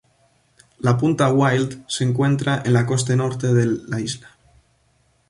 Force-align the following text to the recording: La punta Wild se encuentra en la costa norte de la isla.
La 0.79 0.97
punta 0.97 1.31
Wild 1.31 1.83
se 1.87 2.03
encuentra 2.03 2.63
en 2.65 2.73
la 2.73 2.87
costa 2.87 3.15
norte 3.15 3.53
de 3.53 3.67
la 3.87 3.99
isla. 3.99 4.29